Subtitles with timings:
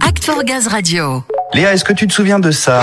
[0.00, 1.22] Act for Gaz Radio.
[1.54, 2.82] Léa, est-ce que tu te souviens de ça?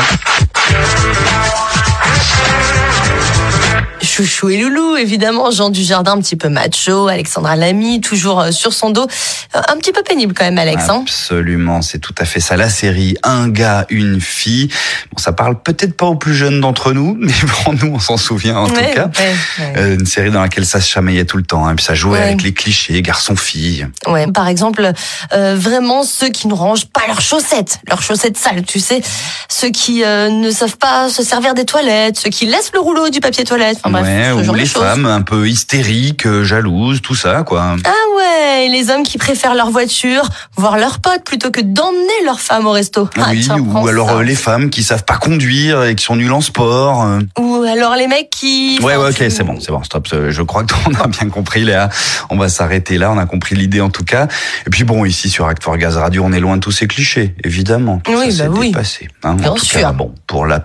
[4.16, 8.72] Chouchou et Loulou, évidemment, Jean Dujardin, un petit peu macho, Alexandra Lamy, toujours euh, sur
[8.72, 9.08] son dos.
[9.56, 10.88] Euh, Un petit peu pénible quand même, Alex.
[10.88, 12.56] hein Absolument, c'est tout à fait ça.
[12.56, 14.68] La série Un gars, une fille.
[15.12, 18.18] Bon, ça parle peut-être pas aux plus jeunes d'entre nous, mais pour nous, on s'en
[18.18, 19.10] souvient en Ouais, tout cas.
[19.20, 19.74] ouais, ouais.
[19.78, 21.66] Euh, une série dans laquelle ça se chamaillait tout le temps.
[21.66, 23.88] Hein, puis ça jouait avec les clichés, garçon-fille.
[24.06, 24.92] Ouais, par exemple,
[25.34, 29.02] euh, vraiment ceux qui ne rangent pas leurs chaussettes, leurs chaussettes sales, tu sais,
[29.50, 33.10] ceux qui euh, ne savent pas se servir des toilettes, ceux qui laissent le rouleau
[33.10, 37.02] du papier toilette, enfin ouais, ce ou genre les femmes un peu hystériques, euh, jalouses,
[37.02, 37.76] tout ça, quoi.
[37.84, 40.24] Ah ouais, et les hommes qui préfèrent leur voiture,
[40.56, 43.10] voir leurs potes plutôt que d'emmener leur femme au resto.
[43.18, 44.16] Ah, oui, tiens, ou alors ça.
[44.18, 47.04] euh, les femmes qui savent pas conduire et qui sont nulles en sport.
[47.04, 47.20] euh.
[47.40, 48.80] Ou alors les mecs qui...
[48.82, 50.08] Ouais, ouais, ok, c'est bon, c'est bon, stop.
[50.30, 51.90] Je crois que on a bien compris, Léa.
[52.30, 53.12] On va s'arrêter là.
[53.12, 54.28] On a compris l'idée en tout cas.
[54.68, 56.88] Et puis bon, ici sur Act for Gaz Radio, on est loin de tous ces
[56.88, 58.00] clichés, évidemment.
[58.04, 58.68] Tout Oui, ça bah oui.
[58.68, 59.08] dépassé.
[59.24, 59.80] hein, Bien en tout sûr.
[59.80, 60.60] cas, bon, pour la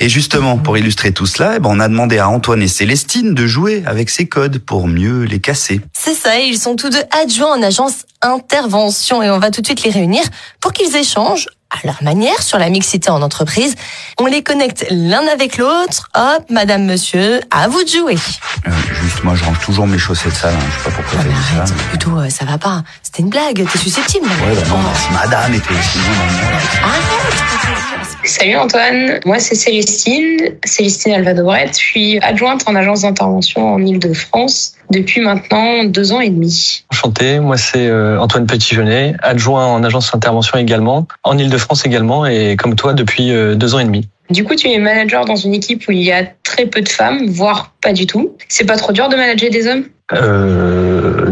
[0.00, 3.34] Et justement, pour illustrer tout cela, eh ben, on a demandé à Antoine et Célestine
[3.34, 5.80] de jouer avec ces codes pour mieux les casser.
[5.92, 9.60] C'est ça, et ils sont tous deux adjoints en agence intervention et on va tout
[9.60, 10.22] de suite les réunir
[10.60, 13.74] pour qu'ils échangent à leur manière sur la mixité en entreprise.
[14.20, 16.08] On les connecte l'un avec l'autre.
[16.14, 18.16] Hop, madame, monsieur, à vous de jouer.
[18.66, 18.70] Euh,
[19.02, 20.54] juste, moi, je range toujours mes chaussettes sales.
[20.54, 20.58] hein.
[20.70, 21.74] Je sais pas pourquoi Ah, mais arrête, ça.
[21.90, 22.82] plutôt, euh, ça va pas.
[23.02, 24.26] C'était une blague, t'es susceptible.
[24.26, 26.40] Ouais, bah non, Oh, si madame était aussi monde.
[26.84, 31.68] Arrête Salut Antoine, moi c'est Célestine, Célestine Alvadobret.
[31.72, 36.84] Je suis adjointe en agence d'intervention en Ile-de-France depuis maintenant deux ans et demi.
[36.90, 42.56] Enchanté, moi c'est euh, Antoine Petitjeunet, adjoint en agence d'intervention également, en Ile-de-France également, et
[42.56, 44.08] comme toi depuis euh, deux ans et demi.
[44.30, 46.88] Du coup, tu es manager dans une équipe où il y a très peu de
[46.88, 48.34] femmes, voire pas du tout.
[48.48, 49.84] C'est pas trop dur de manager des hommes?
[50.12, 51.23] Euh,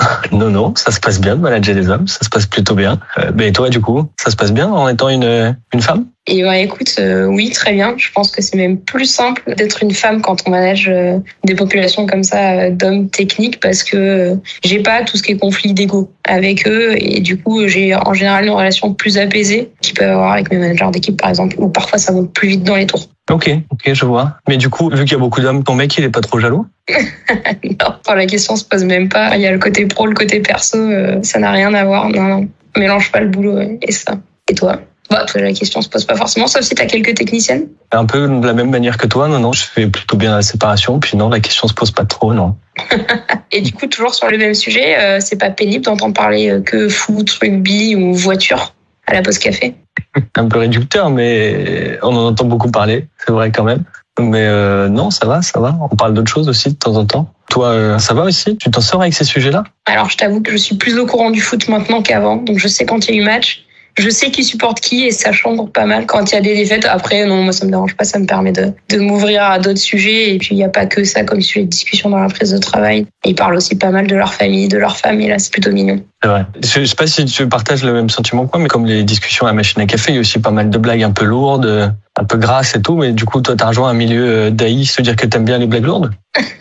[0.32, 2.98] non, non, ça se passe bien de manager des hommes, ça se passe plutôt bien.
[3.18, 6.06] Euh, mais toi du coup, ça se passe bien en étant une, une femme?
[6.26, 7.94] Et bah écoute, euh, oui, très bien.
[7.96, 11.54] Je pense que c'est même plus simple d'être une femme quand on manage euh, des
[11.54, 15.38] populations comme ça euh, d'hommes techniques parce que euh, j'ai pas tout ce qui est
[15.38, 19.94] conflit d'ego avec eux et du coup j'ai en général une relation plus apaisée qu'ils
[19.94, 22.76] peuvent avoir avec mes managers d'équipe par exemple ou parfois ça monte plus vite dans
[22.76, 23.08] les tours.
[23.30, 24.38] Ok, ok, je vois.
[24.48, 26.38] Mais du coup, vu qu'il y a beaucoup d'hommes, ton mec il est pas trop
[26.38, 26.66] jaloux?
[27.64, 29.36] Non, la question se pose même pas.
[29.36, 32.08] Il y a le côté pro, le côté perso, euh, ça n'a rien à voir.
[32.08, 34.14] Non, non, mélange pas le boulot et ça.
[34.48, 34.80] Et toi?
[35.10, 37.66] Bah, toi, la question se pose pas forcément, sauf si t'as quelques techniciennes.
[37.90, 40.42] Un peu de la même manière que toi, non, non, je fais plutôt bien la
[40.42, 42.56] séparation, puis non, la question se pose pas trop, non.
[43.52, 46.60] Et du coup, toujours sur le même sujet, euh, c'est pas pénible d'entendre parler euh,
[46.60, 48.74] que foot, rugby ou voiture
[49.06, 49.74] à la pause café?
[50.36, 53.84] un peu réducteur, mais on en entend beaucoup parler, c'est vrai quand même.
[54.18, 55.76] Mais euh, non, ça va, ça va.
[55.80, 57.32] On parle d'autres choses aussi de temps en temps.
[57.48, 58.56] Toi, euh, ça va aussi?
[58.58, 59.64] Tu t'en sors avec ces sujets-là?
[59.86, 62.68] Alors, je t'avoue que je suis plus au courant du foot maintenant qu'avant, donc je
[62.68, 63.64] sais quand il y a eu match.
[63.98, 66.54] Je sais qui supporte qui et ça chambre pas mal quand il y a des
[66.54, 66.86] défaites.
[66.86, 69.78] Après, non, moi ça me dérange pas, ça me permet de, de m'ouvrir à d'autres
[69.78, 70.34] sujets.
[70.34, 72.52] Et puis il n'y a pas que ça comme sujet de discussion dans la prise
[72.52, 73.06] de travail.
[73.24, 76.02] Ils parlent aussi pas mal de leur famille, de leur et là c'est plutôt mignon.
[76.22, 76.46] C'est vrai.
[76.62, 79.04] Je, je sais pas si tu partages le même sentiment que moi, mais comme les
[79.04, 81.12] discussions à la machine à café, il y a aussi pas mal de blagues un
[81.12, 82.96] peu lourdes, un peu grasses et tout.
[82.96, 85.58] Mais du coup, toi, t'as rejoint un milieu euh, d'AI, se dire que t'aimes bien
[85.58, 86.10] les blagues lourdes?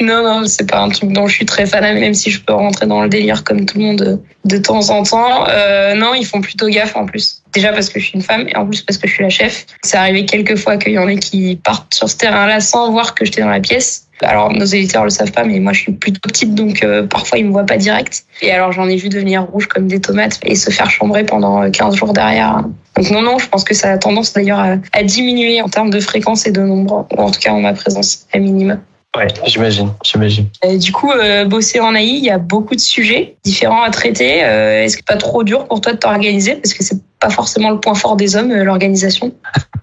[0.00, 2.52] Non, non, c'est pas un truc dont je suis très fan, même si je peux
[2.52, 5.46] rentrer dans le délire comme tout le monde de, temps en temps.
[5.48, 7.42] Euh, non, ils font plutôt gaffe en plus.
[7.52, 9.30] Déjà parce que je suis une femme et en plus parce que je suis la
[9.30, 9.66] chef.
[9.82, 13.14] C'est arrivé quelques fois qu'il y en ait qui partent sur ce terrain-là sans voir
[13.14, 14.08] que j'étais dans la pièce.
[14.20, 17.38] Alors nos éditeurs le savent pas, mais moi je suis plutôt petite, donc euh, parfois
[17.38, 18.24] ils me voient pas direct.
[18.42, 21.70] Et alors j'en ai vu devenir rouge comme des tomates et se faire chambrer pendant
[21.70, 22.64] 15 jours derrière.
[22.96, 25.90] Donc non, non, je pense que ça a tendance d'ailleurs à, à diminuer en termes
[25.90, 28.78] de fréquence et de nombre, ou en tout cas en ma présence à minima.
[29.16, 30.48] Ouais, j'imagine, j'imagine.
[30.64, 33.90] Euh, du coup, euh, bosser en AI, il y a beaucoup de sujets différents à
[33.90, 34.44] traiter.
[34.44, 36.56] Euh, Est-ce que c'est pas trop dur pour toi de t'organiser?
[36.56, 39.32] Parce que c'est pas forcément le point fort des hommes, euh, l'organisation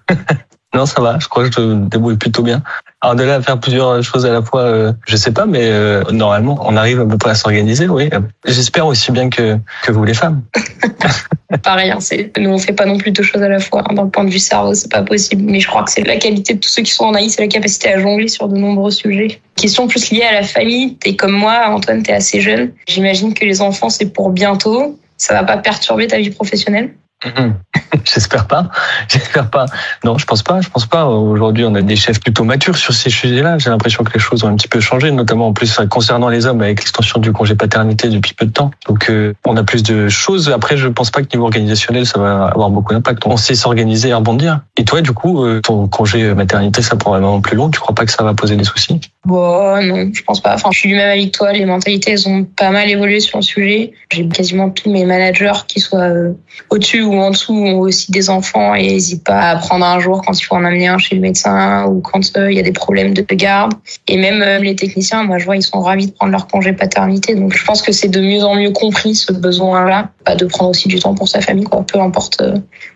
[0.74, 1.18] Non, ça va.
[1.18, 2.62] Je crois que je me débrouille plutôt bien.
[3.02, 5.64] Alors de là à faire plusieurs choses à la fois, euh, je sais pas, mais
[5.64, 7.88] euh, normalement, on arrive à peu près à s'organiser.
[7.88, 8.08] Oui.
[8.46, 10.42] J'espère aussi bien que que vous les femmes.
[11.62, 13.82] Pareil, hein, c'est nous on fait pas non plus deux choses à la fois.
[13.88, 13.94] hein.
[13.94, 15.42] Dans le point de vue cerveau, c'est pas possible.
[15.44, 17.42] Mais je crois que c'est la qualité de tous ceux qui sont en AI, c'est
[17.42, 19.40] la capacité à jongler sur de nombreux sujets.
[19.56, 20.96] Question plus liée à la famille.
[20.96, 22.72] T'es comme moi, Antoine, t'es assez jeune.
[22.88, 24.98] J'imagine que les enfants c'est pour bientôt.
[25.18, 26.94] Ça va pas perturber ta vie professionnelle?
[28.04, 28.68] J'espère pas.
[29.08, 29.66] J'espère pas.
[30.04, 30.60] Non, je pense pas.
[30.60, 31.06] Je pense pas.
[31.06, 33.58] Aujourd'hui, on a des chefs plutôt matures sur ces sujets-là.
[33.58, 36.46] J'ai l'impression que les choses ont un petit peu changé, notamment en plus concernant les
[36.46, 38.70] hommes avec l'extension du congé paternité depuis peu de temps.
[38.86, 40.50] Donc, euh, on a plus de choses.
[40.50, 43.26] Après, je pense pas que niveau organisationnel, ça va avoir beaucoup d'impact.
[43.26, 44.60] On sait s'organiser et rebondir.
[44.76, 47.70] Et toi, du coup, euh, ton congé maternité, ça prend vraiment plus long.
[47.70, 49.00] Tu crois pas que ça va poser des soucis?
[49.24, 50.54] Bon, non, je pense pas.
[50.54, 51.52] Enfin, je suis du même avis que toi.
[51.52, 53.92] Les mentalités, elles ont pas mal évolué sur le sujet.
[54.10, 56.32] J'ai quasiment tous mes managers, qui soient euh,
[56.70, 60.22] au-dessus ou en dessous, ont aussi des enfants et n'hésitent pas à prendre un jour
[60.26, 62.64] quand il faut en amener un chez le médecin ou quand euh, il y a
[62.64, 63.74] des problèmes de garde.
[64.08, 66.72] Et même euh, les techniciens, moi, je vois, ils sont ravis de prendre leur congé
[66.72, 67.36] paternité.
[67.36, 70.88] Donc, je pense que c'est de mieux en mieux compris ce besoin-là, de prendre aussi
[70.88, 71.84] du temps pour sa famille, quoi.
[71.86, 72.42] Peu importe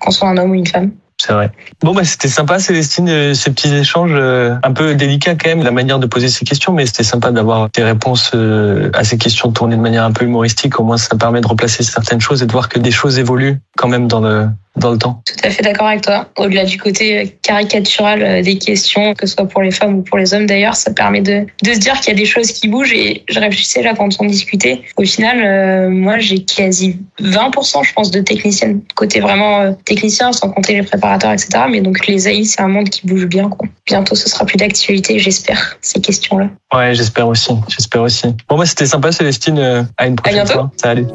[0.00, 0.90] qu'on soit un homme ou une femme.
[1.19, 1.51] C'est vrai.
[1.81, 5.63] Bon, bah, c'était sympa, Célestine, euh, ces petits échanges euh, un peu délicats quand même,
[5.63, 9.17] la manière de poser ces questions, mais c'était sympa d'avoir tes réponses euh, à ces
[9.17, 10.79] questions tournées de manière un peu humoristique.
[10.79, 13.59] Au moins, ça permet de replacer certaines choses et de voir que des choses évoluent
[13.79, 15.23] quand même dans le, dans le temps.
[15.26, 16.28] Tout à fait d'accord avec toi.
[16.37, 20.19] Au-delà du côté caricatural euh, des questions, que ce soit pour les femmes ou pour
[20.19, 22.69] les hommes d'ailleurs, ça permet de, de se dire qu'il y a des choses qui
[22.69, 22.93] bougent.
[22.93, 24.82] Et je réfléchissais là quand on discutait.
[24.96, 28.81] Au final, euh, moi, j'ai quasi 20%, je pense, de techniciennes.
[28.94, 31.64] Côté vraiment euh, technicien, sans compter les préparateurs, etc.
[31.70, 33.49] Mais donc les AI, c'est un monde qui bouge bien.
[33.49, 33.69] Quoi.
[33.87, 36.50] Bientôt, ce sera plus d'actualité, j'espère, ces questions-là.
[36.75, 37.52] Ouais, j'espère aussi.
[37.69, 38.26] J'espère aussi.
[38.49, 39.87] Bon, bah, c'était sympa, Célestine.
[39.96, 40.61] À une prochaine à bientôt.
[40.61, 40.70] fois.
[40.76, 41.06] Salut.